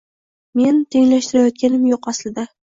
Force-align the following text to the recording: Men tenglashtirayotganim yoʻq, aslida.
Men 0.61 0.79
tenglashtirayotganim 0.95 1.87
yoʻq, 1.93 2.13
aslida. 2.17 2.51